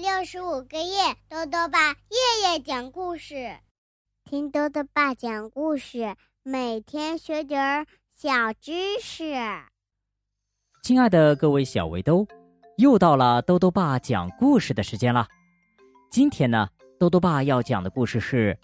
[0.00, 3.58] 六十五个夜，豆豆爸夜夜讲故事，
[4.24, 9.34] 听豆豆爸讲故事，每天学点儿小知识。
[10.82, 12.26] 亲爱的各位小围兜，
[12.78, 15.28] 又到了豆豆爸讲故事的时间了。
[16.10, 16.66] 今天呢，
[16.98, 18.58] 豆豆爸要讲的故事是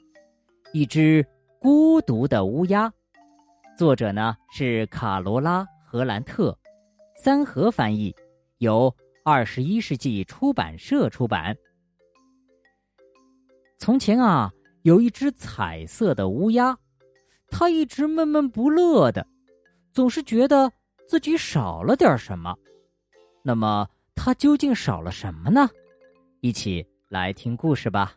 [0.73, 1.23] 一只
[1.61, 2.91] 孤独的乌鸦，
[3.77, 6.59] 作者呢是卡罗拉·荷兰特，
[7.23, 8.17] 三河翻译，
[8.57, 8.91] 由。
[9.29, 11.53] 二十一世纪出版社出版。
[13.77, 16.79] 从前啊，有一只彩色的乌鸦，
[17.49, 19.27] 它一直闷闷不乐的，
[19.93, 20.73] 总是觉得
[21.09, 22.55] 自己少了点什么。
[23.43, 25.69] 那么，它究竟少了什么呢？
[26.41, 28.15] 一起来听故事吧。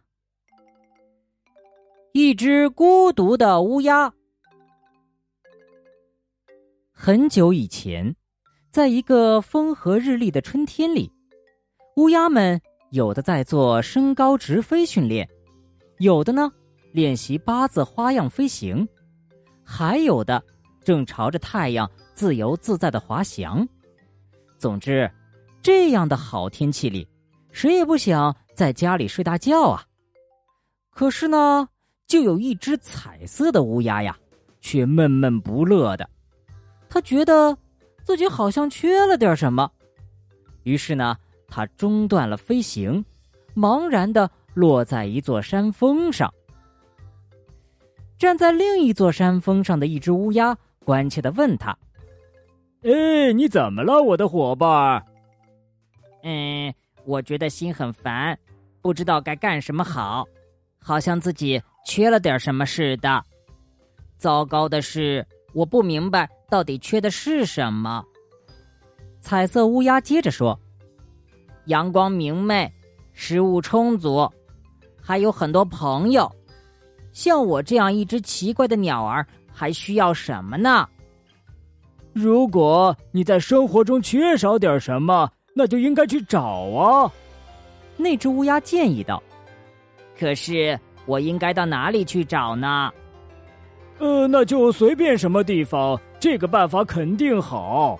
[2.11, 4.13] 一只孤独的乌鸦。
[6.91, 8.15] 很久以前。
[8.71, 11.11] 在一个风和日丽的春天里，
[11.95, 15.27] 乌鸦们有的在做升高直飞训练，
[15.97, 16.51] 有的呢
[16.91, 18.87] 练习八字花样飞行，
[19.63, 20.43] 还有的
[20.83, 23.67] 正朝着太阳自由自在的滑翔。
[24.59, 25.09] 总之，
[25.63, 27.07] 这样的好天气里，
[27.51, 29.83] 谁也不想在家里睡大觉啊。
[30.91, 31.67] 可是呢，
[32.05, 34.15] 就有一只彩色的乌鸦呀，
[34.61, 36.07] 却闷闷不乐的，
[36.87, 37.57] 他觉得。
[38.09, 39.71] 自己好像缺了点什么，
[40.63, 41.15] 于是呢，
[41.47, 43.05] 他中断了飞行，
[43.55, 46.33] 茫然的落在一座山峰上。
[48.17, 51.77] 站在另一座山峰上的一只乌鸦关切的问他
[52.81, 55.05] ：“哎，你怎么了，我的伙伴
[56.25, 56.73] ？”“嗯，
[57.05, 58.35] 我觉得心很烦，
[58.81, 60.27] 不知道该干什么好，
[60.81, 63.23] 好像自己缺了点什么似的。
[64.17, 68.03] 糟糕的是，我不明白。”到底缺的是什么？
[69.21, 70.59] 彩色乌鸦接着说
[71.65, 72.71] ：“阳光明媚，
[73.13, 74.29] 食物充足，
[75.01, 76.29] 还有很多朋友。
[77.11, 80.87] 像我这样一只奇怪的鸟儿，还需要什么呢？”
[82.13, 87.11] 如果你在生活中缺少点什么，那就应该去找啊。”
[87.97, 89.21] 那只乌鸦建议道。
[90.17, 92.91] “可是我应该到哪里去找呢？”
[93.99, 97.99] 呃，那就随便什么地方，这个办法肯定好。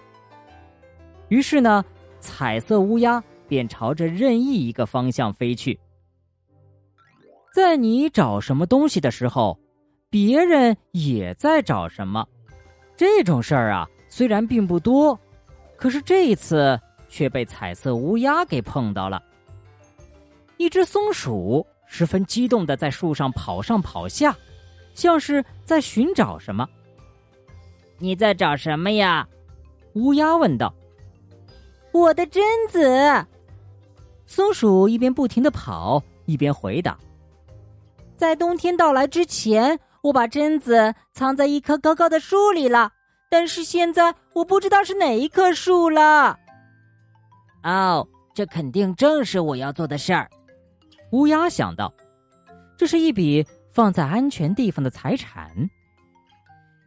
[1.30, 1.84] 于是呢，
[2.20, 5.80] 彩色乌鸦便朝着任意一个方向飞去。
[7.54, 9.58] 在你找什么东西的时候，
[10.10, 12.28] 别人也在找什么。
[12.98, 15.18] 这种事儿啊，虽然并不多，
[15.78, 19.22] 可是这一次却被彩色乌鸦给碰到了。
[20.58, 24.36] 一只松鼠十分激动的在树上跑上跑下。
[24.96, 26.68] 像是在寻找什么。
[28.00, 29.28] 你在找什么呀？
[29.94, 30.74] 乌鸦问道。
[31.92, 33.26] 我的榛子。
[34.26, 36.98] 松鼠一边不停的跑，一边回答
[38.16, 42.92] ：“在冬天到来之前，我把榛子藏在一棵高高的树里了。
[43.30, 46.38] 但是现在我不知道是哪一棵树了。”
[47.64, 50.30] 哦，这肯定正是我要做的事儿。
[51.12, 51.94] 乌鸦想到，
[52.78, 53.46] 这是一笔。
[53.72, 55.52] 放在安全地方的财产。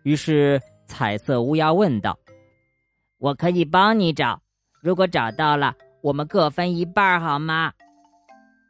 [0.03, 0.61] 于是，
[0.93, 2.19] 彩色乌鸦问道
[3.17, 4.39] ：“我可以帮你找，
[4.83, 7.73] 如果找到了，我们各分一半，好吗？”“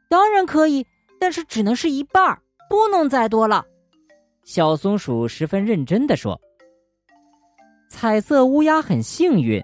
[0.09, 0.87] 当然可以，
[1.19, 2.41] 但是只能是一半，
[2.71, 3.67] 不能再多了。”
[4.47, 6.41] 小松鼠十分认真的说。
[7.89, 9.61] 彩色乌鸦很幸运，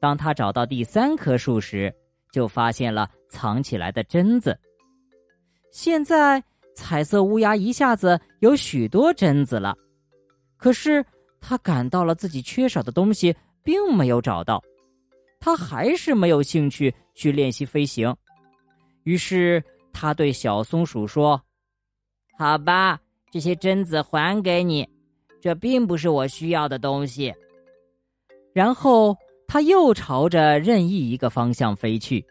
[0.00, 1.94] 当它找到第三棵树时，
[2.32, 4.58] 就发现了藏起来的榛子。
[5.70, 6.42] 现在。
[6.74, 9.76] 彩色乌鸦一下子有许多榛子了，
[10.56, 11.04] 可是
[11.42, 14.62] 他感到了自己缺少的东西，并没有找到。
[15.40, 18.14] 他还是没有兴趣去练习飞行。
[19.02, 21.38] 于是他对小松鼠说
[22.38, 22.98] ：“好吧，
[23.30, 24.88] 这些榛子还给你，
[25.40, 27.34] 这并不是我需要的东西。”
[28.54, 29.14] 然后
[29.48, 32.24] 他又朝着任意一个方向飞去。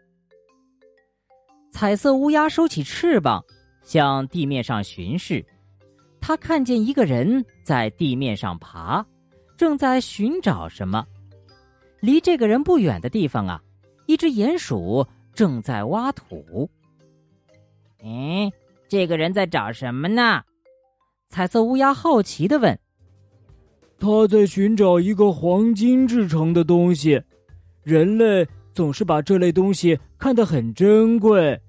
[1.72, 3.44] 彩色乌鸦收起翅膀。
[3.84, 5.44] 向地面上巡视，
[6.22, 9.04] 他看见一个人在地面上爬，
[9.58, 11.06] 正在寻找什么。
[12.00, 13.62] 离这个人不远的地方啊，
[14.06, 16.70] 一只鼹鼠正在挖土。
[18.04, 18.50] 嗯，
[18.88, 20.42] 这个人在找什么呢？
[21.28, 22.80] 彩色乌鸦好奇的问。
[24.00, 27.22] 他在寻找一个黄金制成的东西，
[27.84, 31.60] 人类总是把这类东西看得很珍贵。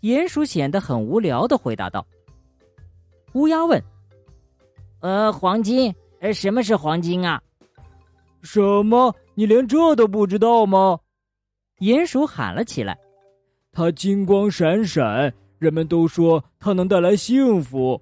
[0.00, 2.04] 鼹鼠显得很无聊的回答道
[3.32, 3.82] ：“乌鸦问，
[5.00, 5.94] 呃，黄金？
[6.20, 7.40] 呃，什么是黄金啊？
[8.42, 9.14] 什么？
[9.34, 10.98] 你连这都不知道吗？”
[11.80, 12.98] 鼹鼠喊了起来
[13.72, 18.00] ：“它金光闪闪，人们都说它能带来幸福。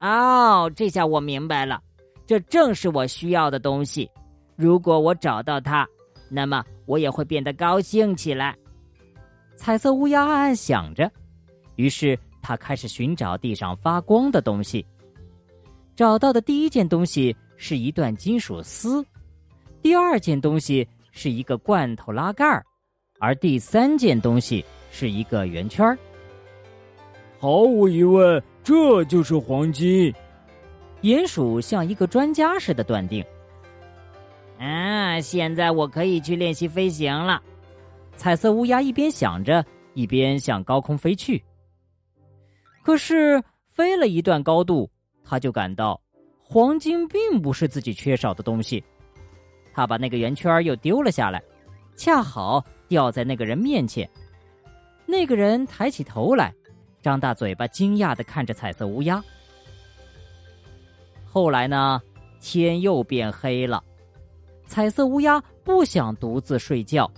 [0.00, 1.80] 哦，这下我明白了，
[2.26, 4.10] 这正是我需要的东西。
[4.54, 5.88] 如果我找到它，
[6.28, 8.54] 那么我也会变得高兴起来。
[9.56, 11.10] 彩色乌鸦暗暗想着，
[11.76, 12.18] 于是
[12.48, 14.82] 他开始寻找地上发光的东西。
[15.94, 19.04] 找到的第一件东西是一段金属丝，
[19.82, 22.64] 第二件东西是一个罐头拉盖儿，
[23.20, 25.98] 而第三件东西是一个圆圈儿。
[27.38, 30.10] 毫无疑问，这就是黄金。
[31.02, 33.22] 鼹鼠像一个专家似的断定。
[34.58, 37.42] 啊，现在我可以去练习飞行了。
[38.16, 39.62] 彩色乌鸦一边想着，
[39.92, 41.44] 一边向高空飞去。
[42.88, 44.90] 可是飞了一段高度。
[45.22, 46.00] 他就感到，
[46.42, 48.82] 黄金并不是自己缺少的东西。
[49.74, 51.38] 他把那个圆圈又丢了下来，
[51.98, 54.08] 恰好掉在那个人面前。
[55.04, 56.50] 那个人抬起头来，
[57.02, 59.22] 张大嘴巴，惊讶的看着彩色乌鸦。
[61.26, 62.00] 后来呢，
[62.40, 63.84] 天又变黑了。
[64.66, 67.10] 彩色乌鸦不想独自睡觉，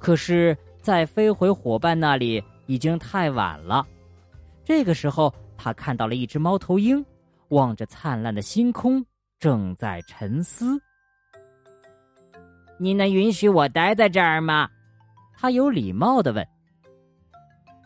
[0.00, 3.86] 可是再飞回伙伴那里已经太晚了。
[4.66, 7.02] 这个时候，他看到了一只猫头鹰。
[7.50, 9.06] 望着灿烂的星空，
[9.38, 10.76] 正在沉思。
[12.76, 14.68] 你能允许我待在这儿吗？
[15.38, 16.44] 他有礼貌的问。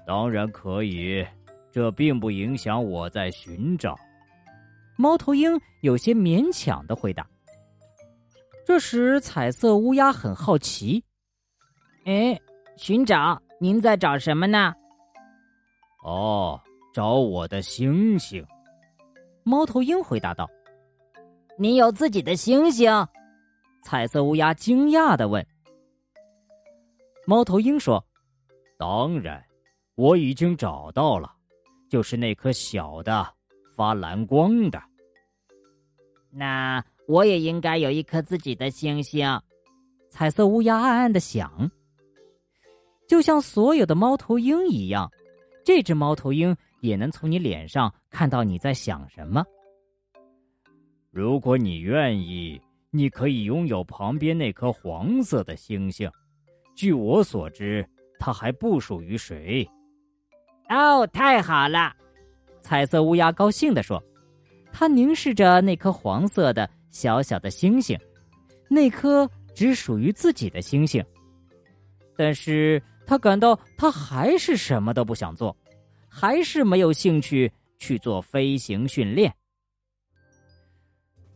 [0.06, 1.22] 当然可以，
[1.70, 3.94] 这并不影响我在寻找。
[4.96, 7.28] 猫头鹰有些勉强的回答。
[8.64, 11.04] 这时，彩色乌鸦很好奇
[12.06, 12.40] ：“哎，
[12.76, 13.38] 寻找？
[13.60, 14.72] 您在找什么呢
[16.02, 16.58] ？”“哦，
[16.92, 18.44] 找我的星星。”
[19.44, 20.48] 猫头鹰回答道
[21.58, 22.90] ：“你有自己的星星？”
[23.82, 25.44] 彩色乌鸦惊讶的问。
[27.26, 28.04] 猫头鹰说
[28.78, 29.42] ：“当然，
[29.94, 31.32] 我已经找到了，
[31.88, 33.26] 就是那颗小的、
[33.74, 34.82] 发蓝光的。
[36.30, 39.26] 那我也应该有一颗自己的星星。”
[40.10, 41.70] 彩色乌鸦暗暗的想。
[43.06, 45.10] 就像所有的猫头鹰一样，
[45.64, 46.54] 这只猫头鹰。
[46.80, 49.44] 也能从你脸上看到你在想什么。
[51.10, 52.60] 如果你愿意，
[52.90, 56.10] 你可以拥有旁边那颗黄色的星星。
[56.74, 57.86] 据我所知，
[58.18, 59.68] 它还不属于谁。
[60.68, 61.94] 哦，太好了！
[62.60, 64.02] 彩色乌鸦高兴地说。
[64.72, 67.98] 他凝视着那颗黄色的小小的星星，
[68.68, 71.04] 那颗只属于自己的星星。
[72.16, 75.56] 但是他感到他还是什么都不想做。
[76.10, 79.32] 还是没有兴趣去做飞行训练。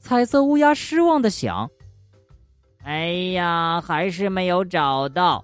[0.00, 1.70] 彩色乌鸦失望的想
[2.84, 5.42] ：“哎呀，还是没有找到。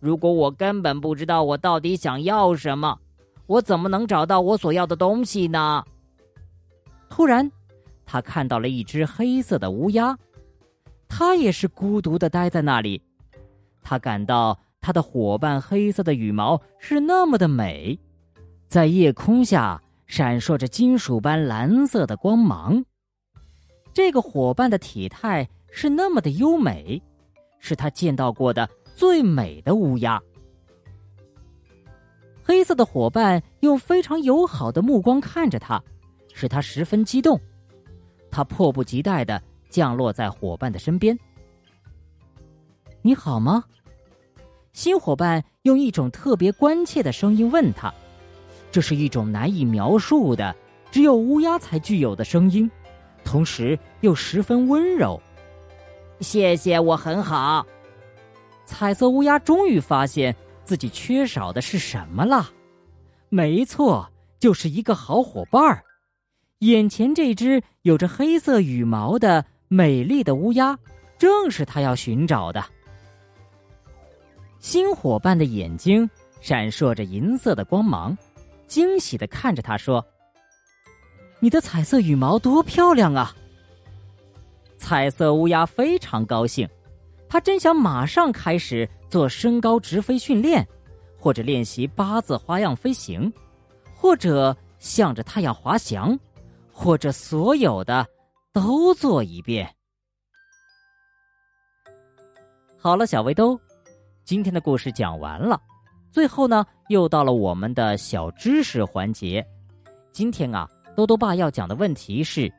[0.00, 2.98] 如果我根本不知道我到底想要什么，
[3.46, 5.84] 我怎么能找到我所要的东西呢？”
[7.10, 7.48] 突然，
[8.06, 10.16] 他看到了一只黑色的乌鸦，
[11.08, 13.00] 它也是孤独的待在那里。
[13.82, 17.98] 他感到他的伙伴黑色的羽毛是那么的美。
[18.70, 22.84] 在夜空下闪烁着金属般蓝色的光芒。
[23.92, 27.02] 这个伙伴的体态是那么的优美，
[27.58, 30.22] 是他见到过的最美的乌鸦。
[32.44, 35.82] 黑色的伙伴用非常友好的目光看着他，
[36.32, 37.40] 使他十分激动。
[38.30, 41.18] 他迫不及待的降落在伙伴的身边。
[43.02, 43.64] “你好吗？”
[44.72, 47.92] 新伙伴用一种特别关切的声音问他。
[48.70, 50.54] 这是一种难以描述的，
[50.90, 52.70] 只有乌鸦才具有的声音，
[53.24, 55.20] 同时又十分温柔。
[56.20, 57.66] 谢谢，我很好。
[58.64, 60.34] 彩色乌鸦终于发现
[60.64, 62.50] 自己缺少的是什么了。
[63.28, 64.08] 没错，
[64.38, 65.82] 就是一个好伙伴儿。
[66.60, 70.78] 眼前这只有着黑色羽毛的美丽的乌鸦，
[71.18, 72.64] 正是他要寻找的。
[74.58, 76.08] 新伙伴的眼睛
[76.40, 78.16] 闪烁着银色的光芒。
[78.70, 80.02] 惊喜的看着他说
[81.40, 83.34] ：“你的彩色羽毛多漂亮啊！”
[84.78, 86.68] 彩色乌鸦非常高兴，
[87.28, 90.64] 他真想马上开始做升高直飞训练，
[91.18, 93.30] 或者练习八字花样飞行，
[93.92, 96.16] 或者向着太阳滑翔，
[96.72, 98.06] 或者所有的
[98.52, 99.68] 都做一遍。
[102.78, 103.60] 好了，小围兜，
[104.24, 105.60] 今天的故事讲完了。
[106.12, 109.46] 最后呢，又到了我们的小知识环节。
[110.10, 112.52] 今天啊，多多爸要讲的问题是：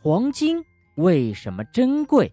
[0.00, 0.56] 黄金
[0.96, 2.32] 为什么珍贵？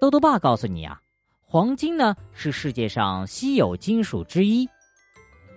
[0.00, 1.00] 多多爸告诉你啊，
[1.44, 4.68] 黄金呢是世界上稀有金属之一。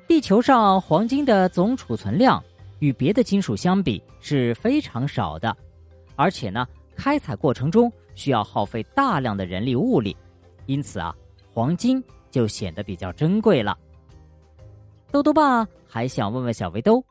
[0.07, 2.43] 地球上黄金的总储存量
[2.79, 5.55] 与别的金属相比是非常少的，
[6.15, 10.17] 而且呢，开采过程中需要耗费大量的人力物力，
[10.65, 11.15] 因此啊，
[11.53, 13.77] 黄金就显得比较珍贵了。
[15.11, 17.05] 豆豆爸还想问问小围兜，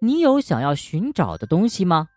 [0.00, 2.08] 你有想要寻找的东西吗？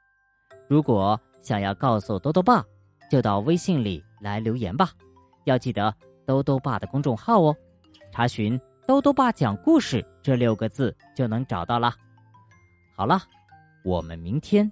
[0.67, 2.65] 如果想要告诉豆豆爸，
[3.11, 4.89] 就到微信里来留言吧。
[5.43, 7.55] 要记得兜兜爸的公众号哦，
[8.11, 11.93] 查询“兜兜爸讲故事”这六个字就能找到了。
[12.95, 13.21] 好了，
[13.83, 14.71] 我们明天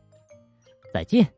[0.92, 1.32] 再见。